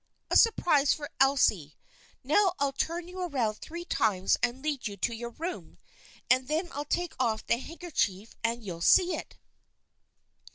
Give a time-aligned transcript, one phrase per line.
[0.31, 1.77] A surprise for Elsie.
[2.23, 5.77] Now I'll turn you around three times and lead you to your room,
[6.27, 9.37] and then I'll take off the handkerchief and you'll see it."